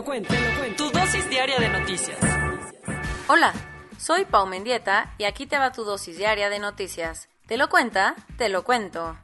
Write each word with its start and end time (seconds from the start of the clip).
Lo 0.00 0.04
cuento, 0.06 0.32
te 0.32 0.40
lo 0.40 0.58
cuento. 0.58 0.84
Tu 0.84 0.98
dosis 0.98 1.28
diaria 1.28 1.58
de 1.58 1.68
noticias. 1.68 2.18
Hola, 3.28 3.52
soy 3.98 4.24
Pau 4.24 4.46
Mendieta 4.46 5.12
y 5.18 5.24
aquí 5.24 5.44
te 5.44 5.58
va 5.58 5.72
tu 5.72 5.84
dosis 5.84 6.16
diaria 6.16 6.48
de 6.48 6.58
noticias. 6.58 7.28
¿Te 7.46 7.58
lo 7.58 7.68
cuenta? 7.68 8.14
Te 8.38 8.48
lo 8.48 8.64
cuento. 8.64 9.18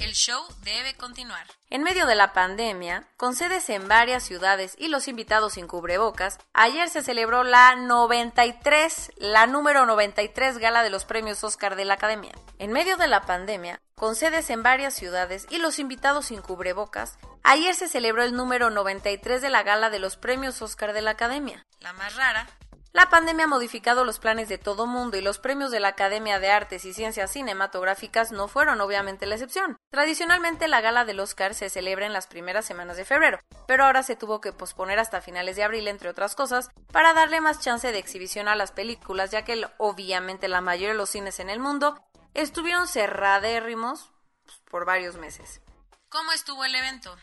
El 0.00 0.12
show 0.12 0.42
debe 0.64 0.94
continuar. 0.94 1.46
En 1.70 1.82
medio 1.82 2.04
de 2.04 2.14
la 2.14 2.34
pandemia, 2.34 3.04
con 3.16 3.34
sedes 3.34 3.70
en 3.70 3.88
varias 3.88 4.22
ciudades 4.22 4.74
y 4.78 4.88
los 4.88 5.08
invitados 5.08 5.54
sin 5.54 5.66
cubrebocas, 5.66 6.38
ayer 6.52 6.90
se 6.90 7.02
celebró 7.02 7.42
la 7.42 7.76
93, 7.76 9.12
la 9.16 9.46
número 9.46 9.86
93 9.86 10.58
gala 10.58 10.82
de 10.82 10.90
los 10.90 11.06
premios 11.06 11.42
Oscar 11.42 11.76
de 11.76 11.86
la 11.86 11.94
Academia. 11.94 12.32
En 12.58 12.72
medio 12.72 12.98
de 12.98 13.08
la 13.08 13.22
pandemia, 13.22 13.80
con 13.94 14.14
sedes 14.14 14.50
en 14.50 14.62
varias 14.62 14.92
ciudades 14.92 15.46
y 15.48 15.58
los 15.58 15.78
invitados 15.78 16.26
sin 16.26 16.42
cubrebocas, 16.42 17.18
ayer 17.42 17.74
se 17.74 17.88
celebró 17.88 18.22
el 18.22 18.34
número 18.34 18.70
93 18.70 19.42
de 19.42 19.50
la 19.50 19.62
gala 19.62 19.90
de 19.90 19.98
los 19.98 20.16
premios 20.16 20.62
Oscar 20.62 20.92
de 20.92 21.02
la 21.02 21.12
Academia. 21.12 21.66
La 21.80 21.92
más 21.92 22.16
rara 22.16 22.46
la 22.92 23.08
pandemia 23.08 23.44
ha 23.44 23.48
modificado 23.48 24.04
los 24.04 24.18
planes 24.18 24.48
de 24.48 24.58
todo 24.58 24.84
mundo 24.84 25.16
y 25.16 25.20
los 25.20 25.38
premios 25.38 25.70
de 25.70 25.78
la 25.78 25.88
Academia 25.88 26.40
de 26.40 26.50
Artes 26.50 26.84
y 26.84 26.92
Ciencias 26.92 27.30
Cinematográficas 27.30 28.32
no 28.32 28.48
fueron 28.48 28.80
obviamente 28.80 29.26
la 29.26 29.36
excepción. 29.36 29.76
Tradicionalmente 29.90 30.66
la 30.66 30.80
gala 30.80 31.04
del 31.04 31.20
Oscar 31.20 31.54
se 31.54 31.70
celebra 31.70 32.06
en 32.06 32.12
las 32.12 32.26
primeras 32.26 32.64
semanas 32.64 32.96
de 32.96 33.04
febrero, 33.04 33.38
pero 33.68 33.84
ahora 33.84 34.02
se 34.02 34.16
tuvo 34.16 34.40
que 34.40 34.52
posponer 34.52 34.98
hasta 34.98 35.20
finales 35.20 35.54
de 35.54 35.62
abril, 35.62 35.86
entre 35.86 36.08
otras 36.08 36.34
cosas, 36.34 36.68
para 36.90 37.14
darle 37.14 37.40
más 37.40 37.60
chance 37.60 37.92
de 37.92 37.98
exhibición 37.98 38.48
a 38.48 38.56
las 38.56 38.72
películas, 38.72 39.30
ya 39.30 39.44
que 39.44 39.64
obviamente 39.78 40.48
la 40.48 40.60
mayoría 40.60 40.88
de 40.88 40.94
los 40.94 41.10
cines 41.10 41.38
en 41.38 41.48
el 41.48 41.60
mundo 41.60 42.04
estuvieron 42.34 42.88
cerradérrimos 42.88 44.10
pues, 44.44 44.58
por 44.68 44.84
varios 44.84 45.14
meses. 45.14 45.60
¿Cómo 46.08 46.32
estuvo 46.32 46.64
el 46.64 46.74
evento? 46.74 47.16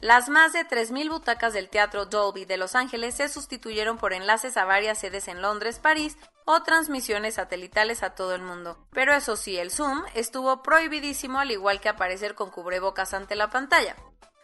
Las 0.00 0.30
más 0.30 0.54
de 0.54 0.66
3.000 0.66 1.10
butacas 1.10 1.52
del 1.52 1.68
Teatro 1.68 2.06
Dolby 2.06 2.46
de 2.46 2.56
Los 2.56 2.74
Ángeles 2.74 3.16
se 3.16 3.28
sustituyeron 3.28 3.98
por 3.98 4.14
enlaces 4.14 4.56
a 4.56 4.64
varias 4.64 4.98
sedes 4.98 5.28
en 5.28 5.42
Londres, 5.42 5.78
París 5.78 6.16
o 6.46 6.62
transmisiones 6.62 7.34
satelitales 7.34 8.02
a 8.02 8.14
todo 8.14 8.34
el 8.34 8.40
mundo. 8.40 8.78
Pero 8.92 9.12
eso 9.12 9.36
sí, 9.36 9.58
el 9.58 9.70
Zoom 9.70 10.02
estuvo 10.14 10.62
prohibidísimo 10.62 11.38
al 11.38 11.50
igual 11.50 11.82
que 11.82 11.90
aparecer 11.90 12.34
con 12.34 12.50
cubrebocas 12.50 13.12
ante 13.12 13.36
la 13.36 13.50
pantalla. 13.50 13.94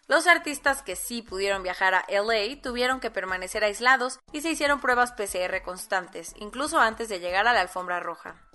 Los 0.09 0.27
artistas 0.27 0.83
que 0.83 0.95
sí 0.95 1.23
pudieron 1.23 1.63
viajar 1.63 1.95
a 1.95 2.05
LA 2.09 2.61
tuvieron 2.63 3.01
que 3.01 3.11
permanecer 3.11 3.65
aislados 3.65 4.21
y 4.33 4.43
se 4.43 4.51
hicieron 4.51 4.81
pruebas 4.81 5.13
PCR 5.13 5.63
constantes, 5.65 6.35
incluso 6.37 6.79
antes 6.79 7.09
de 7.09 7.19
llegar 7.19 7.49
a 7.49 7.55
la 7.55 7.63
alfombra 7.63 7.99
roja. 7.99 8.46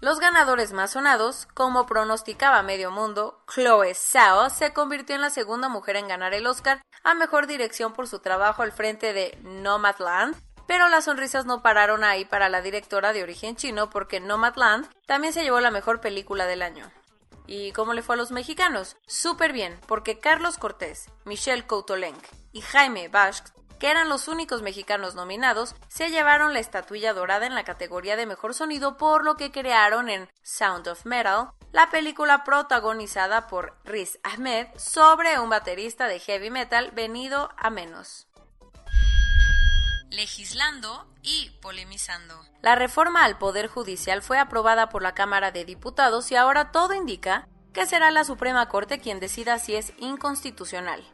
Los 0.00 0.18
ganadores 0.18 0.72
más 0.72 0.92
sonados, 0.92 1.46
como 1.52 1.84
pronosticaba 1.84 2.62
medio 2.62 2.90
mundo, 2.90 3.44
Chloe 3.52 3.94
Zhao 3.94 4.48
se 4.48 4.72
convirtió 4.72 5.14
en 5.14 5.20
la 5.20 5.28
segunda 5.28 5.68
mujer 5.68 5.96
en 5.96 6.08
ganar 6.08 6.32
el 6.32 6.46
Oscar 6.46 6.80
a 7.04 7.12
Mejor 7.12 7.46
Dirección 7.46 7.92
por 7.92 8.08
su 8.08 8.20
trabajo 8.20 8.62
al 8.62 8.72
frente 8.72 9.12
de 9.12 9.38
Nomadland, 9.42 10.34
pero 10.66 10.88
las 10.88 11.04
sonrisas 11.04 11.44
no 11.44 11.60
pararon 11.60 12.02
ahí 12.02 12.24
para 12.24 12.48
la 12.48 12.62
directora 12.62 13.12
de 13.12 13.22
origen 13.22 13.56
chino 13.56 13.90
porque 13.90 14.20
Nomadland 14.20 14.88
también 15.04 15.34
se 15.34 15.42
llevó 15.42 15.60
la 15.60 15.70
mejor 15.70 16.00
película 16.00 16.46
del 16.46 16.62
año. 16.62 16.90
¿Y 17.46 17.72
cómo 17.72 17.92
le 17.92 18.00
fue 18.00 18.14
a 18.14 18.18
los 18.18 18.30
mexicanos? 18.30 18.96
Súper 19.06 19.52
bien, 19.52 19.78
porque 19.86 20.18
Carlos 20.18 20.56
Cortés, 20.56 21.10
Michelle 21.26 21.66
Coutolenc 21.66 22.24
y 22.52 22.62
Jaime 22.62 23.08
Basque 23.08 23.50
que 23.80 23.90
eran 23.90 24.08
los 24.08 24.28
únicos 24.28 24.62
mexicanos 24.62 25.16
nominados, 25.16 25.74
se 25.88 26.10
llevaron 26.10 26.52
la 26.52 26.60
estatuilla 26.60 27.12
dorada 27.12 27.46
en 27.46 27.56
la 27.56 27.64
categoría 27.64 28.14
de 28.14 28.26
mejor 28.26 28.54
sonido 28.54 28.96
por 28.96 29.24
lo 29.24 29.34
que 29.36 29.50
crearon 29.50 30.08
en 30.08 30.28
Sound 30.42 30.86
of 30.86 31.04
Metal, 31.06 31.50
la 31.72 31.90
película 31.90 32.44
protagonizada 32.44 33.48
por 33.48 33.76
Riz 33.84 34.20
Ahmed 34.22 34.68
sobre 34.76 35.40
un 35.40 35.50
baterista 35.50 36.06
de 36.06 36.20
heavy 36.20 36.50
metal 36.50 36.92
venido 36.92 37.50
a 37.56 37.70
menos 37.70 38.28
legislando 40.10 41.06
y 41.22 41.50
polemizando. 41.62 42.34
La 42.62 42.74
reforma 42.74 43.24
al 43.24 43.38
Poder 43.38 43.68
Judicial 43.68 44.22
fue 44.22 44.38
aprobada 44.38 44.88
por 44.88 45.02
la 45.02 45.14
Cámara 45.14 45.52
de 45.52 45.64
Diputados 45.64 46.30
y 46.32 46.36
ahora 46.36 46.72
todo 46.72 46.94
indica 46.94 47.48
que 47.72 47.86
será 47.86 48.10
la 48.10 48.24
Suprema 48.24 48.68
Corte 48.68 48.98
quien 48.98 49.20
decida 49.20 49.58
si 49.58 49.76
es 49.76 49.92
inconstitucional. 49.98 51.04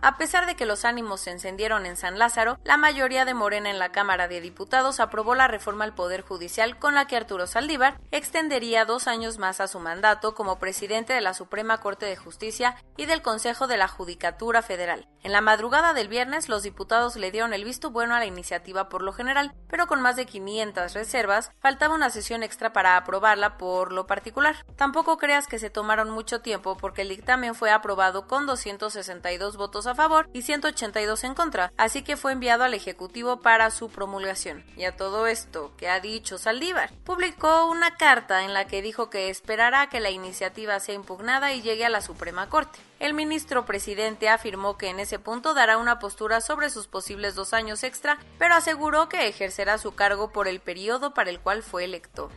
A 0.00 0.16
pesar 0.16 0.46
de 0.46 0.54
que 0.54 0.64
los 0.64 0.84
ánimos 0.84 1.22
se 1.22 1.32
encendieron 1.32 1.84
en 1.84 1.96
San 1.96 2.20
Lázaro, 2.20 2.60
la 2.62 2.76
mayoría 2.76 3.24
de 3.24 3.34
Morena 3.34 3.68
en 3.68 3.80
la 3.80 3.90
Cámara 3.90 4.28
de 4.28 4.40
Diputados 4.40 5.00
aprobó 5.00 5.34
la 5.34 5.48
reforma 5.48 5.84
al 5.84 5.94
Poder 5.94 6.22
Judicial 6.22 6.78
con 6.78 6.94
la 6.94 7.06
que 7.06 7.16
Arturo 7.16 7.48
Saldívar 7.48 7.98
extendería 8.12 8.84
dos 8.84 9.08
años 9.08 9.38
más 9.38 9.60
a 9.60 9.66
su 9.66 9.80
mandato 9.80 10.36
como 10.36 10.60
presidente 10.60 11.14
de 11.14 11.20
la 11.20 11.34
Suprema 11.34 11.78
Corte 11.78 12.06
de 12.06 12.16
Justicia 12.16 12.76
y 12.96 13.06
del 13.06 13.22
Consejo 13.22 13.66
de 13.66 13.76
la 13.76 13.88
Judicatura 13.88 14.62
Federal. 14.62 15.08
En 15.24 15.32
la 15.32 15.40
madrugada 15.40 15.94
del 15.94 16.06
viernes, 16.06 16.48
los 16.48 16.62
diputados 16.62 17.16
le 17.16 17.32
dieron 17.32 17.52
el 17.52 17.64
visto 17.64 17.90
bueno 17.90 18.14
a 18.14 18.20
la 18.20 18.26
iniciativa 18.26 18.88
por 18.88 19.02
lo 19.02 19.12
general, 19.12 19.52
pero 19.68 19.88
con 19.88 20.00
más 20.00 20.14
de 20.14 20.26
500 20.26 20.94
reservas, 20.94 21.50
faltaba 21.58 21.96
una 21.96 22.10
sesión 22.10 22.44
extra 22.44 22.72
para 22.72 22.96
aprobarla 22.96 23.58
por 23.58 23.92
lo 23.92 24.06
particular. 24.06 24.64
Tampoco 24.76 25.18
creas 25.18 25.48
que 25.48 25.58
se 25.58 25.70
tomaron 25.70 26.10
mucho 26.10 26.40
tiempo 26.40 26.76
porque 26.76 27.02
el 27.02 27.08
dictamen 27.08 27.56
fue 27.56 27.72
aprobado 27.72 28.28
con 28.28 28.46
262 28.46 29.56
votos 29.56 29.87
a 29.90 29.94
favor 29.94 30.28
y 30.32 30.42
182 30.42 31.24
en 31.24 31.34
contra, 31.34 31.72
así 31.76 32.02
que 32.02 32.16
fue 32.16 32.32
enviado 32.32 32.64
al 32.64 32.74
Ejecutivo 32.74 33.40
para 33.40 33.70
su 33.70 33.88
promulgación. 33.88 34.64
Y 34.76 34.84
a 34.84 34.96
todo 34.96 35.26
esto, 35.26 35.72
¿qué 35.76 35.88
ha 35.88 36.00
dicho 36.00 36.38
Saldívar? 36.38 36.90
Publicó 37.04 37.66
una 37.66 37.96
carta 37.96 38.44
en 38.44 38.54
la 38.54 38.66
que 38.66 38.82
dijo 38.82 39.10
que 39.10 39.30
esperará 39.30 39.88
que 39.88 40.00
la 40.00 40.10
iniciativa 40.10 40.78
sea 40.80 40.94
impugnada 40.94 41.52
y 41.52 41.62
llegue 41.62 41.84
a 41.84 41.90
la 41.90 42.00
Suprema 42.00 42.48
Corte. 42.48 42.78
El 42.98 43.14
ministro 43.14 43.64
presidente 43.64 44.28
afirmó 44.28 44.76
que 44.76 44.88
en 44.88 45.00
ese 45.00 45.18
punto 45.18 45.54
dará 45.54 45.78
una 45.78 45.98
postura 45.98 46.40
sobre 46.40 46.70
sus 46.70 46.88
posibles 46.88 47.34
dos 47.34 47.52
años 47.54 47.84
extra, 47.84 48.18
pero 48.38 48.54
aseguró 48.54 49.08
que 49.08 49.28
ejercerá 49.28 49.78
su 49.78 49.94
cargo 49.94 50.32
por 50.32 50.48
el 50.48 50.60
periodo 50.60 51.14
para 51.14 51.30
el 51.30 51.40
cual 51.40 51.62
fue 51.62 51.84
electo. 51.84 52.30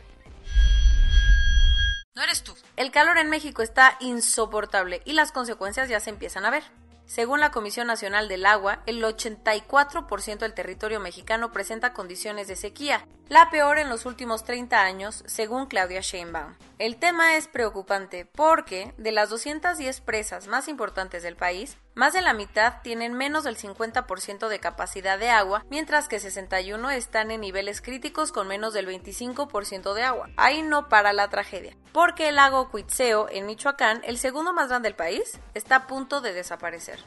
No 2.14 2.22
eres 2.22 2.42
tú. 2.42 2.54
El 2.76 2.90
calor 2.90 3.16
en 3.16 3.30
México 3.30 3.62
está 3.62 3.96
insoportable 4.00 5.00
y 5.06 5.14
las 5.14 5.32
consecuencias 5.32 5.88
ya 5.88 5.98
se 5.98 6.10
empiezan 6.10 6.44
a 6.44 6.50
ver. 6.50 6.62
Según 7.06 7.40
la 7.40 7.50
Comisión 7.50 7.86
Nacional 7.86 8.28
del 8.28 8.46
Agua, 8.46 8.82
el 8.86 9.02
84% 9.02 10.38
del 10.38 10.54
territorio 10.54 11.00
mexicano 11.00 11.52
presenta 11.52 11.92
condiciones 11.92 12.48
de 12.48 12.56
sequía, 12.56 13.06
la 13.28 13.50
peor 13.50 13.78
en 13.78 13.88
los 13.88 14.06
últimos 14.06 14.44
30 14.44 14.82
años, 14.82 15.22
según 15.26 15.66
Claudia 15.66 16.00
Sheinbaum. 16.00 16.54
El 16.82 16.96
tema 16.96 17.36
es 17.36 17.46
preocupante 17.46 18.26
porque 18.26 18.92
de 18.96 19.12
las 19.12 19.30
210 19.30 20.00
presas 20.00 20.48
más 20.48 20.66
importantes 20.66 21.22
del 21.22 21.36
país, 21.36 21.78
más 21.94 22.12
de 22.12 22.22
la 22.22 22.32
mitad 22.34 22.82
tienen 22.82 23.14
menos 23.14 23.44
del 23.44 23.56
50% 23.56 24.48
de 24.48 24.58
capacidad 24.58 25.16
de 25.16 25.30
agua, 25.30 25.64
mientras 25.70 26.08
que 26.08 26.18
61 26.18 26.90
están 26.90 27.30
en 27.30 27.42
niveles 27.42 27.82
críticos 27.82 28.32
con 28.32 28.48
menos 28.48 28.74
del 28.74 28.88
25% 28.88 29.94
de 29.94 30.02
agua. 30.02 30.30
Ahí 30.36 30.62
no 30.62 30.88
para 30.88 31.12
la 31.12 31.30
tragedia, 31.30 31.76
porque 31.92 32.30
el 32.30 32.34
lago 32.34 32.68
Cuitzeo 32.68 33.28
en 33.30 33.46
Michoacán, 33.46 34.00
el 34.02 34.18
segundo 34.18 34.52
más 34.52 34.68
grande 34.68 34.88
del 34.88 34.96
país, 34.96 35.38
está 35.54 35.76
a 35.76 35.86
punto 35.86 36.20
de 36.20 36.32
desaparecer. 36.32 36.98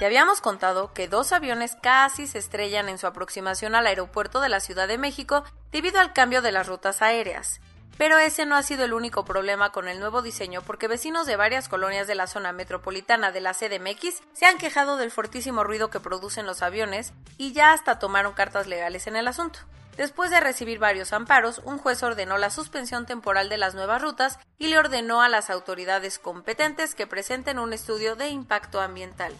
Te 0.00 0.04
habíamos 0.04 0.42
contado 0.42 0.92
que 0.92 1.08
dos 1.08 1.32
aviones 1.32 1.78
casi 1.80 2.26
se 2.26 2.40
estrellan 2.40 2.90
en 2.90 2.98
su 2.98 3.06
aproximación 3.06 3.74
al 3.74 3.86
aeropuerto 3.86 4.42
de 4.42 4.50
la 4.50 4.60
Ciudad 4.60 4.86
de 4.86 4.98
México 4.98 5.44
debido 5.72 5.98
al 5.98 6.12
cambio 6.12 6.42
de 6.42 6.52
las 6.52 6.66
rutas 6.66 7.00
aéreas. 7.00 7.62
Pero 7.96 8.18
ese 8.18 8.44
no 8.44 8.56
ha 8.56 8.62
sido 8.62 8.84
el 8.84 8.92
único 8.92 9.24
problema 9.24 9.70
con 9.70 9.88
el 9.88 10.00
nuevo 10.00 10.22
diseño 10.22 10.62
porque 10.62 10.88
vecinos 10.88 11.26
de 11.26 11.36
varias 11.36 11.68
colonias 11.68 12.06
de 12.06 12.14
la 12.14 12.26
zona 12.26 12.52
metropolitana 12.52 13.30
de 13.30 13.40
la 13.40 13.54
CDMX 13.54 14.22
se 14.32 14.46
han 14.46 14.58
quejado 14.58 14.96
del 14.96 15.10
fortísimo 15.10 15.62
ruido 15.62 15.90
que 15.90 16.00
producen 16.00 16.46
los 16.46 16.62
aviones 16.62 17.12
y 17.36 17.52
ya 17.52 17.72
hasta 17.72 17.98
tomaron 17.98 18.32
cartas 18.32 18.66
legales 18.66 19.06
en 19.06 19.16
el 19.16 19.28
asunto. 19.28 19.60
Después 19.96 20.30
de 20.30 20.40
recibir 20.40 20.80
varios 20.80 21.12
amparos, 21.12 21.60
un 21.64 21.78
juez 21.78 22.02
ordenó 22.02 22.36
la 22.36 22.50
suspensión 22.50 23.06
temporal 23.06 23.48
de 23.48 23.58
las 23.58 23.76
nuevas 23.76 24.02
rutas 24.02 24.40
y 24.58 24.66
le 24.66 24.78
ordenó 24.78 25.22
a 25.22 25.28
las 25.28 25.50
autoridades 25.50 26.18
competentes 26.18 26.96
que 26.96 27.06
presenten 27.06 27.60
un 27.60 27.72
estudio 27.72 28.16
de 28.16 28.28
impacto 28.28 28.80
ambiental. 28.80 29.32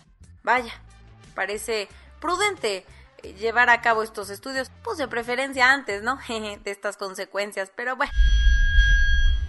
Vaya, 0.45 0.73
parece 1.35 1.89
prudente 2.21 2.87
llevar 3.33 3.71
a 3.71 3.81
cabo 3.81 4.03
estos 4.03 4.31
estudios, 4.31 4.71
pues 4.85 4.99
de 4.99 5.09
preferencia 5.09 5.73
antes, 5.73 6.03
¿no? 6.03 6.19
de 6.29 6.71
estas 6.71 6.97
consecuencias, 6.97 7.73
pero 7.75 7.97
bueno. 7.97 8.13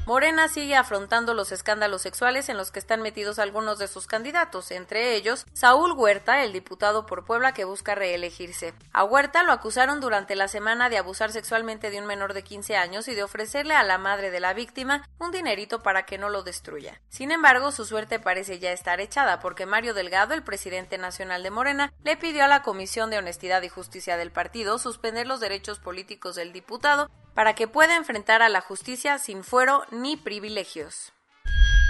Morena 0.06 0.48
sigue 0.50 0.76
afrontando 0.76 1.34
los 1.34 1.52
escándalos 1.52 2.04
sexuales 2.04 2.50
en 2.50 2.58
los 2.58 2.70
que 2.70 2.78
están 2.78 3.02
metidos 3.02 3.40
algunos 3.40 3.80
de 3.80 3.88
sus 3.88 4.06
candidatos, 4.06 4.70
entre 4.70 5.16
ellos 5.16 5.48
Saúl 5.54 5.94
Huerta, 5.94 6.44
el 6.44 6.54
diputado 6.54 7.08
por 7.08 7.26
Puebla 7.26 7.56
que 7.56 7.66
busca 7.66 7.96
reelegirse. 7.96 8.76
A 8.94 9.04
Huerta 9.04 9.42
lo 9.42 9.52
acusaron 9.52 10.02
durante 10.02 10.36
la 10.36 10.48
semana 10.48 10.90
de 10.90 11.00
abusar 11.00 11.32
sexualmente 11.32 11.90
de 11.90 11.98
un 11.98 12.06
menor 12.06 12.36
de 12.36 12.44
15 12.44 12.78
años 12.78 13.08
y 13.08 13.16
de 13.16 13.24
ofrecerle 13.24 13.74
a 13.74 13.82
la 13.82 13.98
madre 13.98 14.30
de 14.30 14.40
la 14.40 14.54
víctima 14.54 15.10
un 15.18 15.32
dinerito 15.32 15.82
para 15.82 16.06
que 16.06 16.20
no 16.20 16.30
lo 16.30 16.44
destruya. 16.44 17.02
Sin 17.10 17.32
embargo, 17.32 17.72
su 17.72 17.84
suerte 17.84 18.20
parece 18.20 18.60
ya 18.60 18.72
estar 18.72 19.00
echada 19.02 19.40
porque 19.40 19.66
Mario 19.66 19.96
Delgado, 19.96 20.36
el 20.36 20.44
presidente 20.44 21.00
nacional 21.00 21.42
de 21.42 21.50
Morena, 21.50 21.92
le 22.04 22.16
pidió 22.16 22.44
a 22.46 22.48
la 22.48 22.62
Comisión 22.62 23.10
de 23.10 23.18
Honestidad 23.18 23.64
y 23.64 23.70
Justicia 23.70 24.18
del 24.18 24.32
partido 24.32 24.78
suspender 24.78 25.26
los 25.26 25.40
derechos 25.40 25.80
políticos 25.80 26.36
del 26.36 26.54
diputado 26.54 27.10
para 27.36 27.54
que 27.54 27.68
pueda 27.68 27.96
enfrentar 27.96 28.42
a 28.42 28.50
la 28.50 28.62
justicia 28.62 29.20
sin 29.20 29.44
fuero 29.44 29.84
ni 29.92 30.18
privilegios. 30.18 31.14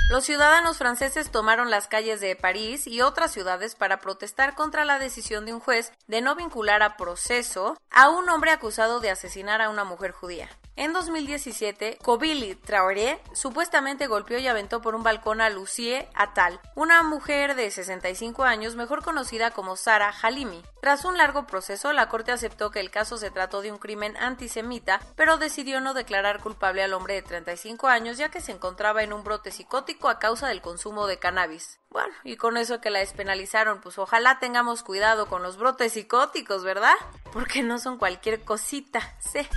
Los 0.10 0.26
ciudadanos 0.26 0.78
franceses 0.78 1.32
tomaron 1.32 1.72
las 1.72 1.88
calles 1.88 2.20
de 2.20 2.36
París 2.36 2.86
y 2.86 3.02
otras 3.02 3.32
ciudades 3.32 3.74
para 3.74 4.02
protestar 4.02 4.54
contra 4.54 4.86
la 4.86 5.00
decisión 5.00 5.46
de 5.46 5.54
un 5.54 5.60
juez 5.60 5.94
de 6.08 6.22
no 6.22 6.36
vincular 6.36 6.84
a 6.84 6.98
proceso 6.98 7.78
a 7.90 8.10
un 8.10 8.30
hombre 8.30 8.52
acusado 8.52 9.00
de 9.00 9.10
asesinar 9.10 9.62
a 9.62 9.70
una 9.70 9.84
mujer 9.84 10.12
judía. 10.12 10.50
En 10.78 10.92
2017, 10.92 12.00
Kobili 12.04 12.56
Traoré 12.56 13.22
supuestamente 13.32 14.08
golpeó 14.08 14.40
y 14.40 14.48
aventó 14.48 14.82
por 14.82 14.94
un 14.94 15.04
balcón 15.04 15.40
a 15.40 15.50
Lucie 15.50 16.10
Atal, 16.14 16.60
una 16.76 17.02
mujer 17.02 17.56
de 17.56 17.72
65 17.72 18.44
años 18.44 18.76
mejor 18.76 19.02
conocida 19.02 19.52
como 19.52 19.78
Sara 19.78 20.14
Halimi. 20.22 20.62
Tras 20.82 21.06
un 21.06 21.18
largo 21.18 21.48
proceso, 21.48 21.94
la 21.94 22.10
corte 22.10 22.34
aceptó 22.34 22.72
que 22.72 22.82
el 22.82 22.92
caso 22.92 23.18
se 23.18 23.32
trató 23.32 23.62
de 23.62 23.72
un 23.72 23.78
crimen 23.78 24.18
antisemita, 24.18 25.00
pero 25.16 25.38
decidió 25.38 25.80
no 25.80 25.94
declarar 25.94 26.42
culpable 26.42 26.84
al 26.84 26.94
hombre 26.94 27.14
de 27.14 27.22
35 27.22 27.88
años 27.88 28.18
ya 28.18 28.30
que 28.30 28.42
se 28.42 28.52
encontraba 28.52 29.02
en 29.02 29.14
un 29.14 29.24
brote 29.24 29.52
psicótico 29.52 30.10
a 30.10 30.20
causa 30.20 30.50
del 30.50 30.62
consumo 30.62 31.08
de 31.08 31.20
cannabis. 31.20 31.80
Bueno, 31.90 32.14
y 32.26 32.36
con 32.36 32.58
eso 32.58 32.82
que 32.82 32.90
la 32.90 33.00
despenalizaron, 33.00 33.80
pues 33.80 33.98
ojalá 33.98 34.40
tengamos 34.40 34.84
cuidado 34.84 35.28
con 35.28 35.42
los 35.42 35.56
brotes 35.56 35.94
psicóticos, 35.94 36.66
¿verdad? 36.66 36.96
Porque 37.32 37.64
no 37.64 37.80
son 37.80 37.98
cualquier 37.98 38.44
cosita, 38.44 39.16
sí. 39.22 39.48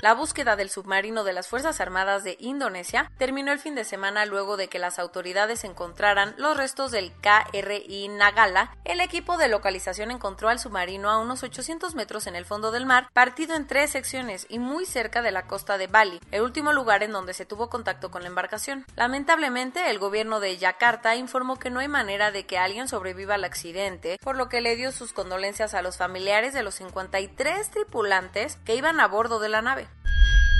La 0.00 0.14
búsqueda 0.14 0.54
del 0.54 0.70
submarino 0.70 1.24
de 1.24 1.32
las 1.32 1.48
Fuerzas 1.48 1.80
Armadas 1.80 2.22
de 2.22 2.36
Indonesia 2.38 3.10
terminó 3.18 3.50
el 3.50 3.58
fin 3.58 3.74
de 3.74 3.82
semana 3.82 4.26
luego 4.26 4.56
de 4.56 4.68
que 4.68 4.78
las 4.78 5.00
autoridades 5.00 5.64
encontraran 5.64 6.36
los 6.38 6.56
restos 6.56 6.92
del 6.92 7.12
KRI 7.20 8.06
Nagala. 8.06 8.76
El 8.84 9.00
equipo 9.00 9.36
de 9.38 9.48
localización 9.48 10.12
encontró 10.12 10.50
al 10.50 10.60
submarino 10.60 11.10
a 11.10 11.18
unos 11.18 11.42
800 11.42 11.96
metros 11.96 12.28
en 12.28 12.36
el 12.36 12.44
fondo 12.44 12.70
del 12.70 12.86
mar, 12.86 13.08
partido 13.12 13.56
en 13.56 13.66
tres 13.66 13.90
secciones 13.90 14.46
y 14.48 14.60
muy 14.60 14.86
cerca 14.86 15.20
de 15.20 15.32
la 15.32 15.48
costa 15.48 15.78
de 15.78 15.88
Bali, 15.88 16.20
el 16.30 16.42
último 16.42 16.72
lugar 16.72 17.02
en 17.02 17.10
donde 17.10 17.34
se 17.34 17.44
tuvo 17.44 17.68
contacto 17.68 18.12
con 18.12 18.22
la 18.22 18.28
embarcación. 18.28 18.86
Lamentablemente, 18.94 19.90
el 19.90 19.98
gobierno 19.98 20.38
de 20.38 20.58
Yakarta 20.58 21.16
informó 21.16 21.58
que 21.58 21.70
no 21.70 21.80
hay 21.80 21.88
manera 21.88 22.30
de 22.30 22.46
que 22.46 22.56
alguien 22.56 22.86
sobreviva 22.86 23.34
al 23.34 23.42
accidente, 23.42 24.20
por 24.22 24.36
lo 24.36 24.48
que 24.48 24.60
le 24.60 24.76
dio 24.76 24.92
sus 24.92 25.12
condolencias 25.12 25.74
a 25.74 25.82
los 25.82 25.96
familiares 25.96 26.54
de 26.54 26.62
los 26.62 26.76
53 26.76 27.68
tripulantes 27.70 28.58
que 28.64 28.76
iban 28.76 29.00
a 29.00 29.08
bordo 29.08 29.40
de 29.40 29.48
la 29.48 29.60
nave. 29.60 29.88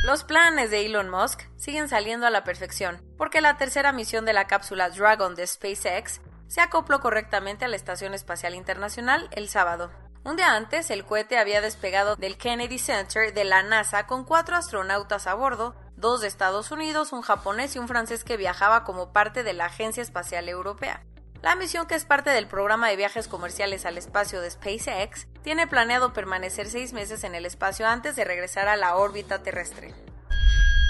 Los 0.08 0.25
planes 0.25 0.70
de 0.70 0.87
Elon 0.87 1.10
Musk 1.10 1.43
siguen 1.58 1.87
saliendo 1.87 2.26
a 2.26 2.31
la 2.31 2.43
perfección, 2.43 3.02
porque 3.19 3.43
la 3.43 3.58
tercera 3.58 3.93
misión 3.93 4.25
de 4.25 4.32
la 4.32 4.46
cápsula 4.46 4.88
Dragon 4.88 5.34
de 5.34 5.46
SpaceX 5.46 6.22
se 6.46 6.62
acopló 6.62 7.00
correctamente 7.00 7.66
a 7.66 7.69
la 7.69 7.76
Estación 7.76 8.14
Espacial 8.14 8.55
Internacional 8.55 9.28
el 9.32 9.50
sábado. 9.50 9.90
Un 10.25 10.37
día 10.37 10.55
antes, 10.55 10.90
el 10.90 11.05
cohete 11.05 11.37
había 11.37 11.60
despegado 11.60 12.16
del 12.16 12.38
Kennedy 12.38 12.78
Center 12.78 13.34
de 13.34 13.44
la 13.44 13.62
NASA 13.62 14.06
con 14.06 14.25
cuatro 14.25 14.56
astronautas 14.56 15.26
a 15.26 15.34
bordo, 15.34 15.75
dos 15.94 16.22
de 16.22 16.28
Estados 16.28 16.70
Unidos, 16.70 17.12
un 17.12 17.20
japonés 17.20 17.76
y 17.76 17.78
un 17.78 17.87
francés 17.87 18.25
que 18.25 18.38
viajaba 18.38 18.84
como 18.84 19.12
parte 19.12 19.43
de 19.43 19.52
la 19.52 19.66
Agencia 19.66 20.02
Espacial 20.02 20.49
Europea. 20.49 21.05
La 21.43 21.55
misión, 21.55 21.87
que 21.87 21.94
es 21.94 22.05
parte 22.05 22.31
del 22.31 22.49
programa 22.49 22.88
de 22.88 22.96
viajes 22.96 23.29
comerciales 23.29 23.87
al 23.87 23.96
espacio 23.96 24.40
de 24.40 24.50
SpaceX, 24.50 25.29
tiene 25.43 25.69
planeado 25.69 26.12
permanecer 26.12 26.69
seis 26.69 26.93
meses 26.93 27.23
en 27.23 27.37
el 27.37 27.46
espacio 27.46 27.87
antes 27.87 28.17
de 28.17 28.25
regresar 28.25 28.67
a 28.69 28.76
la 28.76 28.96
órbita 28.96 29.40
terrestre. 29.43 29.94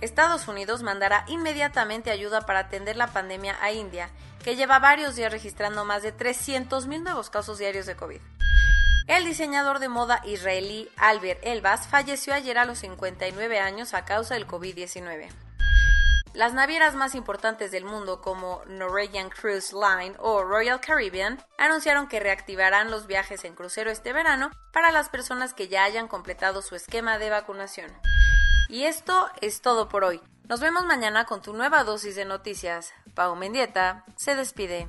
Estados 0.00 0.46
Unidos 0.46 0.84
mandará 0.84 1.24
inmediatamente 1.26 2.12
ayuda 2.12 2.42
para 2.42 2.60
atender 2.60 2.96
la 2.96 3.08
pandemia 3.08 3.56
a 3.60 3.72
India, 3.72 4.10
que 4.44 4.54
lleva 4.54 4.78
varios 4.78 5.16
días 5.16 5.32
registrando 5.32 5.84
más 5.84 6.04
de 6.04 6.16
300.000 6.16 7.02
nuevos 7.02 7.28
casos 7.28 7.58
diarios 7.58 7.86
de 7.86 7.96
COVID. 7.96 8.20
El 9.06 9.24
diseñador 9.24 9.78
de 9.78 9.88
moda 9.88 10.20
israelí 10.24 10.90
Albert 10.96 11.38
Elbas 11.44 11.86
falleció 11.86 12.34
ayer 12.34 12.58
a 12.58 12.64
los 12.64 12.78
59 12.78 13.60
años 13.60 13.94
a 13.94 14.04
causa 14.04 14.34
del 14.34 14.48
COVID-19. 14.48 15.28
Las 16.34 16.54
navieras 16.54 16.96
más 16.96 17.14
importantes 17.14 17.70
del 17.70 17.84
mundo 17.84 18.20
como 18.20 18.62
Norwegian 18.66 19.30
Cruise 19.30 19.72
Line 19.72 20.16
o 20.18 20.42
Royal 20.42 20.80
Caribbean 20.80 21.40
anunciaron 21.56 22.08
que 22.08 22.18
reactivarán 22.18 22.90
los 22.90 23.06
viajes 23.06 23.44
en 23.44 23.54
crucero 23.54 23.92
este 23.92 24.12
verano 24.12 24.50
para 24.72 24.90
las 24.90 25.08
personas 25.08 25.54
que 25.54 25.68
ya 25.68 25.84
hayan 25.84 26.08
completado 26.08 26.60
su 26.60 26.74
esquema 26.74 27.16
de 27.18 27.30
vacunación. 27.30 27.92
Y 28.68 28.84
esto 28.84 29.30
es 29.40 29.60
todo 29.60 29.88
por 29.88 30.02
hoy. 30.02 30.20
Nos 30.48 30.58
vemos 30.58 30.84
mañana 30.84 31.26
con 31.26 31.42
tu 31.42 31.52
nueva 31.52 31.84
dosis 31.84 32.16
de 32.16 32.24
noticias. 32.24 32.92
Pau 33.14 33.36
Mendieta 33.36 34.04
se 34.16 34.34
despide. 34.34 34.88